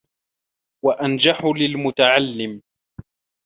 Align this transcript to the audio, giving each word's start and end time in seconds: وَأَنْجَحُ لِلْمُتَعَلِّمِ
وَأَنْجَحُ 0.85 1.45
لِلْمُتَعَلِّمِ 1.45 2.61